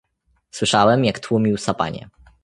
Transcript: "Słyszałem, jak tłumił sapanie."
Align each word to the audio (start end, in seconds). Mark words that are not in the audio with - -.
"Słyszałem, 0.51 1.05
jak 1.05 1.19
tłumił 1.19 1.57
sapanie." 1.57 2.09